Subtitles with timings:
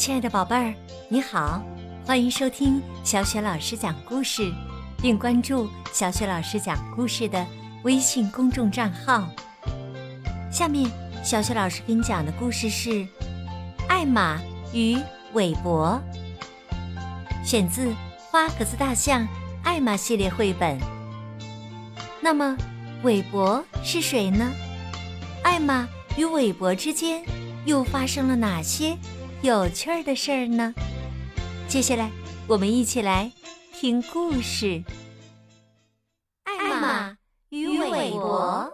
[0.00, 0.72] 亲爱的宝贝儿，
[1.10, 1.62] 你好，
[2.06, 4.50] 欢迎收听小雪老师讲故事，
[4.96, 7.46] 并关注小雪老师讲故事的
[7.82, 9.28] 微信公众账号。
[10.50, 10.90] 下面，
[11.22, 12.88] 小雪老师给你讲的故事是
[13.90, 14.40] 《艾玛
[14.72, 14.96] 与
[15.34, 16.00] 韦伯》，
[17.46, 17.88] 选自
[18.30, 19.28] 《花格子大象
[19.62, 20.78] 艾玛》系列绘本。
[22.22, 22.56] 那么，
[23.02, 24.50] 韦伯是谁呢？
[25.42, 25.86] 艾玛
[26.16, 27.22] 与韦伯之间
[27.66, 28.96] 又发生了哪些？
[29.42, 30.74] 有趣儿的事儿呢。
[31.66, 32.10] 接下来，
[32.46, 33.32] 我们一起来
[33.72, 34.66] 听故事
[36.44, 37.16] 《艾玛
[37.48, 38.70] 与韦伯》。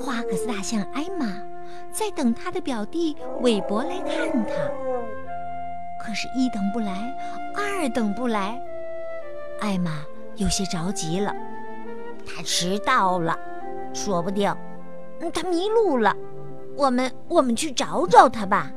[0.00, 1.26] 花格子大象艾玛
[1.90, 4.52] 在等他的表弟韦伯来看他，
[6.00, 7.12] 可是，一等不来，
[7.56, 8.62] 二等不来，
[9.60, 10.04] 艾玛
[10.36, 11.34] 有些着急了。
[12.24, 13.36] 他迟到了，
[13.92, 14.54] 说不定
[15.32, 16.16] 他迷路了。
[16.76, 18.70] 我们我们去找找他吧。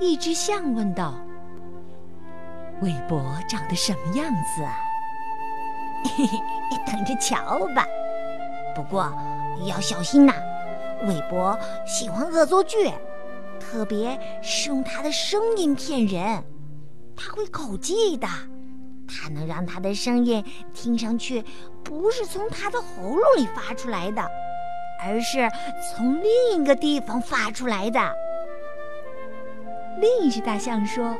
[0.00, 1.14] 一只象问道
[2.82, 4.74] ：“韦伯长得什么样子啊
[6.16, 6.38] ？”“嘿嘿，
[6.86, 7.86] 等着瞧吧。
[8.74, 9.12] 不过
[9.64, 10.34] 要小心呐，
[11.06, 12.90] 韦伯喜欢恶作剧，
[13.60, 16.42] 特别是用他的声音骗人。
[17.14, 18.26] 他会口技的，
[19.06, 21.44] 他能让他的声音听上去
[21.84, 24.26] 不是从他的喉咙里发出来的。”
[25.04, 25.50] 而是
[25.90, 28.00] 从另一个地方发出来的。
[29.98, 31.16] 另一只大象说：“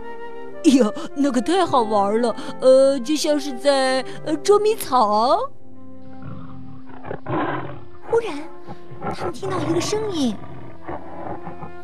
[0.64, 5.38] 哎呀，那可太好玩了，呃，就像是在呃捉迷藏。”
[8.10, 8.38] 忽然，
[9.14, 10.36] 他们听到一个声音：“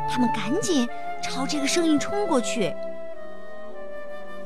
[0.09, 0.88] 他们赶紧
[1.21, 2.73] 朝这个声音冲过去。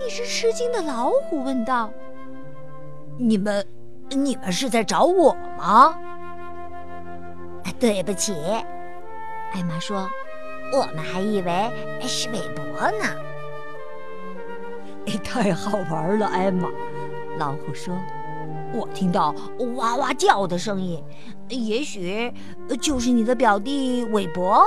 [0.10, 1.94] 一只吃惊的老虎问道
[3.16, 3.64] ：“你们，
[4.10, 5.96] 你们是在找我吗
[7.80, 8.34] ？”“对不起。”
[9.54, 10.10] 艾玛说
[10.74, 13.06] ，“我们还以为是韦伯呢。
[15.24, 16.68] ”“太好玩了，艾玛。”
[17.38, 17.96] 老虎说
[18.74, 19.36] ，“我听到
[19.76, 21.04] 哇哇叫的声音，
[21.50, 22.34] 也许
[22.82, 24.66] 就是你的表弟韦伯。”“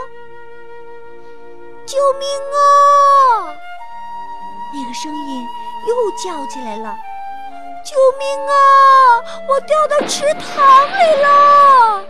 [1.84, 3.58] 救命啊！”
[4.74, 5.46] 那个声音
[5.86, 6.96] 又叫起来了
[7.84, 8.52] ：“救命啊！
[9.48, 12.04] 我掉到池塘里了！”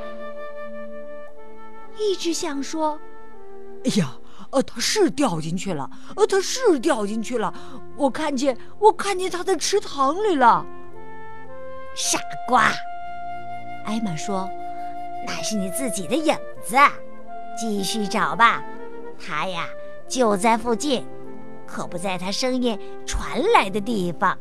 [1.99, 2.99] 一直想说
[3.85, 4.15] ：“哎呀，
[4.51, 7.53] 呃，他是掉进去了，呃，他是掉进去了，
[7.97, 10.65] 我看见，我看见他在池塘里了。”
[11.95, 12.19] 傻
[12.49, 12.71] 瓜，
[13.85, 14.49] 艾玛说
[15.27, 16.77] ：“那是你自己的影子，
[17.59, 18.63] 继续找吧，
[19.19, 19.67] 他呀
[20.09, 21.07] 就在附近。”
[21.73, 24.39] 可不在他声音传来的地方。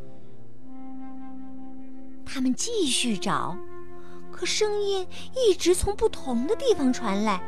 [2.26, 3.56] 他们继续找，
[4.34, 7.42] 可声音一直从不同的地方传来。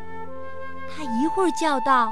[0.89, 2.07] 他一会儿叫道：“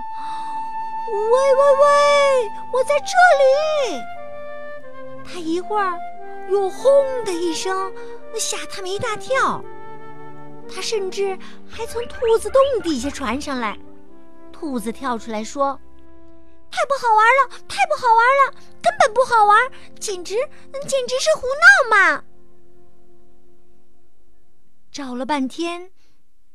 [1.07, 4.01] 喂喂喂，我在这里！”
[5.23, 5.97] 他一会儿
[6.49, 6.91] 又“轰”
[7.23, 7.89] 的一声，
[8.37, 9.63] 吓他们一大跳。
[10.73, 11.39] 他甚至
[11.69, 13.77] 还从兔子洞底下传上来。
[14.51, 15.79] 兔子跳出来说。
[16.71, 17.67] 太不好玩了！
[17.67, 18.51] 太不好玩了！
[18.81, 20.35] 根本不好玩，简直
[20.87, 22.23] 简直是胡闹嘛！
[24.91, 25.91] 找了半天，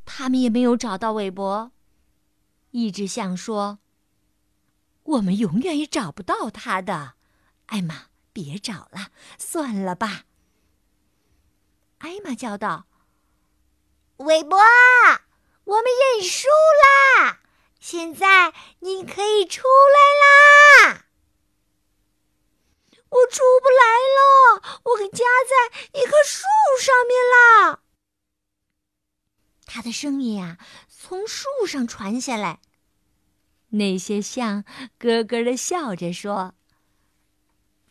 [0.05, 1.73] 他们也没有找到韦伯。
[2.71, 3.79] 一只象说
[5.05, 7.15] ：“我们永远也找不到他的。”
[7.67, 10.25] 艾玛，别找了，算了吧。
[11.99, 12.87] 艾玛叫道
[14.19, 14.59] ：“韦伯，
[15.65, 16.49] 我们认输
[17.19, 17.41] 啦！”
[17.81, 21.07] 现在你可以出来啦！
[23.09, 23.85] 我出不来
[24.17, 26.45] 了，我给夹在一棵树
[26.81, 27.81] 上面啦。
[29.65, 32.61] 他的声音啊，从树上传下来。
[33.71, 34.65] 那些象
[34.99, 36.55] 咯咯的笑着说：“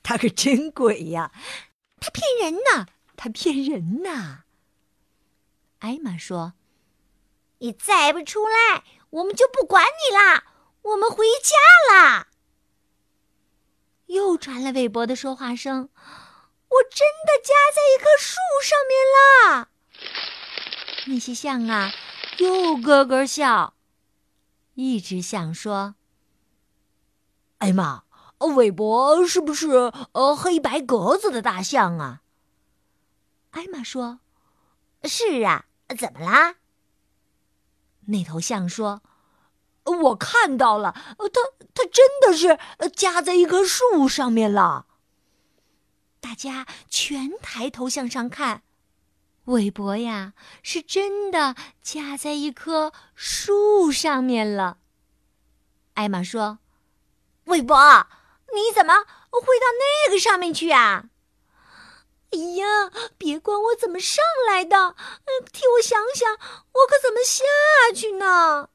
[0.04, 1.32] 他可真鬼呀！
[2.00, 4.44] 他骗人呢，他骗人呢。”
[5.80, 6.54] 艾玛说
[7.60, 8.84] ：“你再不出来！”
[9.16, 10.44] 我们就不管你啦，
[10.82, 12.28] 我们回家啦。
[14.08, 15.90] 又传来韦伯的说话声
[16.68, 19.70] ：“我真的夹在一棵树上面啦。”
[21.08, 21.94] 那些象啊，
[22.40, 23.74] 又咯咯笑。
[24.74, 25.96] 一只象说
[27.60, 28.04] ：“艾玛，
[28.40, 32.22] 韦伯是不是呃黑白格子的大象啊？”
[33.52, 34.20] 艾玛说
[35.08, 35.68] ：“是啊，
[35.98, 36.56] 怎么啦？”
[38.08, 39.02] 那头象说
[39.86, 41.42] ：“我看到了，它
[41.74, 42.60] 它真的是
[42.96, 44.88] 夹在一棵树上面了。”
[46.22, 48.64] 大大家全抬头向上看，
[49.46, 54.80] 韦伯呀，是真的夹在一棵树上面了。
[55.94, 56.60] 艾玛说
[57.46, 58.08] ：“韦伯，
[58.54, 58.96] 你怎么
[59.32, 61.06] 会到那个上面去啊？”
[62.36, 64.94] 哎呀，别管我怎么上来的，
[65.54, 67.46] 替我想想，我可怎么下
[67.96, 68.70] 去呢？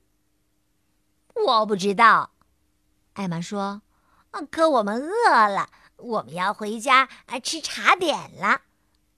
[1.35, 2.31] 我不知道，
[3.13, 3.83] 艾玛说。
[4.51, 8.63] 可我们饿了，我们要回家啊吃茶点了。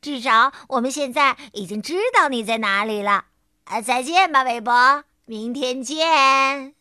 [0.00, 3.26] 至少我们现在已经知道你在哪里了。
[3.64, 6.74] 啊，再见吧，韦伯，明天见。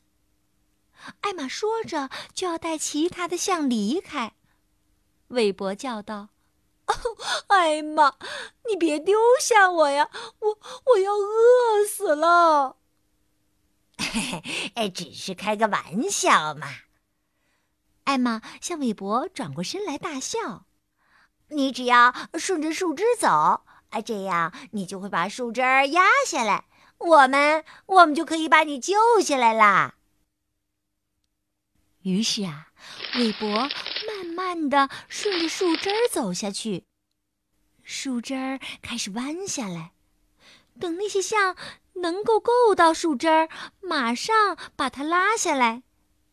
[1.20, 4.34] 艾玛说着，就要带其他的象离开。
[5.28, 6.30] 韦伯叫道。
[7.48, 8.16] 艾玛，
[8.68, 10.10] 你别丢下我呀！
[10.40, 12.78] 我我要饿死了。
[13.98, 14.44] 嘿
[14.76, 16.68] 嘿，只是开个玩笑嘛。
[18.06, 20.66] 艾玛向韦伯转过身来大笑。
[21.50, 23.28] 你只要顺着树枝走，
[23.90, 26.66] 啊，这样你就会把树枝压下来，
[26.98, 29.96] 我们我们就可以把你救下来啦。
[32.04, 32.70] 于是啊，
[33.16, 33.70] 韦伯
[34.22, 36.86] 慢慢的顺着树枝儿走下去。
[37.82, 39.94] 树枝儿开始弯下来，
[40.80, 41.56] 等那些象
[41.94, 45.82] 能够够到树枝儿，马上把它拉下来，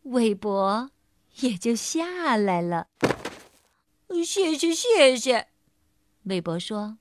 [0.02, 0.90] 韦伯
[1.36, 2.88] 也就下来了。
[4.10, 5.48] 谢谢谢谢，
[6.24, 6.98] 韦伯说：“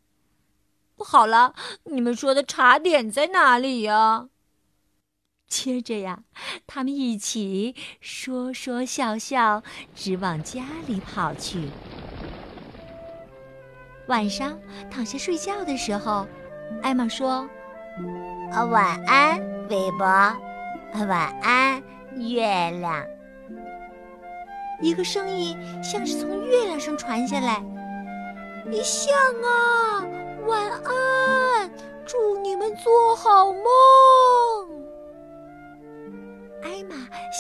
[0.98, 4.30] 好了，你们说的茶点在哪里呀？”
[5.48, 6.20] 接着呀，
[6.68, 9.64] 他们一起说说笑笑，
[9.96, 11.70] 直往家里跑去。
[14.08, 14.60] 晚上
[14.90, 16.28] 躺下睡觉的时候，
[16.82, 17.50] 艾玛说
[18.52, 19.40] ：“啊，晚安，
[19.70, 20.06] 韦伯。
[21.08, 21.82] 晚安，
[22.16, 23.06] 月亮。”
[24.82, 27.64] 一个声音像是从月亮上传下来
[28.70, 29.14] ：“你像
[29.44, 30.06] 啊，
[30.46, 31.47] 晚安，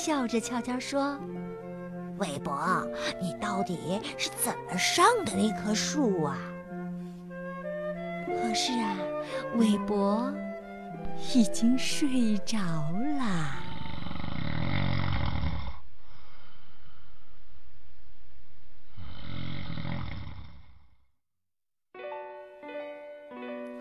[0.07, 1.19] 笑着悄悄说
[2.17, 2.89] ：“韦伯，
[3.21, 6.39] 你到底是怎么上的那棵树啊？”
[8.25, 8.95] 可是啊，
[9.57, 10.33] 韦伯
[11.35, 13.51] 已经睡着了。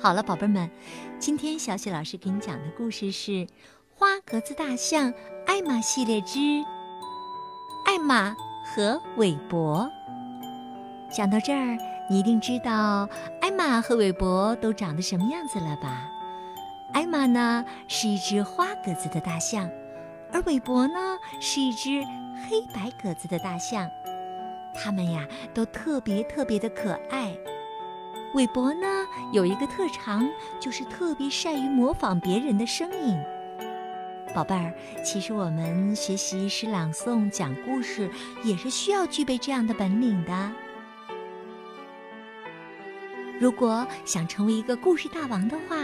[0.01, 0.69] 好了，宝贝们，
[1.21, 3.31] 今天小雪老师给你讲的故事是
[3.99, 5.11] 《花格子大象
[5.47, 6.39] 艾玛系列之
[7.87, 9.91] 艾玛和韦伯》。
[11.17, 11.79] 讲到这儿。
[12.09, 13.09] 你一定知道
[13.41, 16.09] 艾玛和韦伯都长得什么样子了吧？
[16.93, 19.69] 艾玛呢是一只花格子的大象，
[20.31, 22.05] 而韦伯呢是一只
[22.49, 23.91] 黑白格子的大象。
[24.73, 27.37] 它们呀都特别特别的可爱。
[28.35, 28.87] 韦伯呢
[29.33, 30.25] 有一个特长，
[30.61, 33.19] 就是特别善于模仿别人的声音。
[34.37, 34.71] 宝贝儿，
[35.03, 38.11] 其实我们学习诗朗诵、讲故事，
[38.45, 40.53] 也是需要具备这样的本领的。
[43.41, 45.79] 如果想成为一个故事大王的话，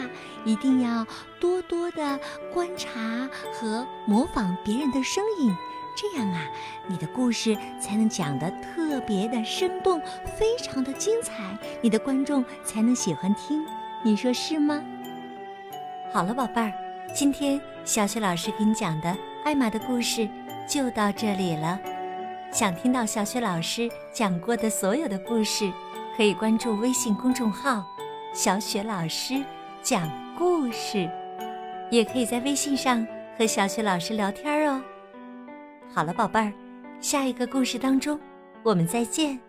[0.45, 1.07] 一定要
[1.41, 2.21] 多多的
[2.53, 5.51] 观察和模仿别人的声音，
[5.97, 6.45] 这样啊，
[6.87, 9.99] 你的故事才能讲得特别的生动，
[10.37, 13.65] 非常的精彩，你的观众才能喜欢听。
[14.05, 14.83] 你说是吗？
[16.13, 16.73] 好了，宝贝儿，
[17.15, 20.29] 今天小雪老师给你讲的艾玛的故事
[20.69, 21.79] 就到这里了。
[22.53, 25.73] 想听到小雪老师讲过的所有的故事。
[26.15, 27.83] 可以关注微信公众号
[28.35, 29.43] “小雪老师
[29.83, 30.07] 讲
[30.37, 31.11] 故事”，
[31.91, 33.07] 也可以在微信上
[33.39, 34.79] 和小雪老师聊天哦。
[35.91, 36.53] 好了，宝贝儿，
[37.01, 38.21] 下一个故事当中，
[38.63, 39.41] 我们再见。